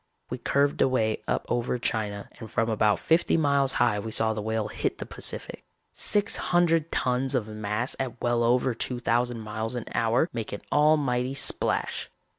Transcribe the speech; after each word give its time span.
We 0.31 0.39
curved 0.39 0.81
away 0.81 1.21
up 1.27 1.45
over 1.47 1.77
China 1.77 2.27
and 2.39 2.49
from 2.49 2.71
about 2.71 2.97
fifty 2.97 3.37
miles 3.37 3.73
high 3.73 3.99
we 3.99 4.09
saw 4.09 4.33
the 4.33 4.41
Whale 4.41 4.67
hit 4.69 4.97
the 4.97 5.05
Pacific. 5.05 5.63
Six 5.93 6.37
hundred 6.37 6.91
tons 6.91 7.35
of 7.35 7.47
mass 7.47 7.95
at 7.99 8.19
well 8.19 8.41
over 8.43 8.73
two 8.73 8.99
thousand 8.99 9.41
miles 9.41 9.75
an 9.75 9.85
hour 9.93 10.27
make 10.33 10.53
an 10.53 10.61
almighty 10.71 11.35
splash. 11.35 12.09